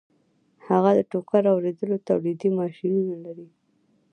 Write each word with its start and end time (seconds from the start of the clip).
هغه 0.67 0.91
د 0.97 0.99
ټوکر 1.11 1.43
اوبدلو 1.53 1.95
تولیدي 2.07 2.49
ماشینونه 2.59 3.13
لري 3.25 3.47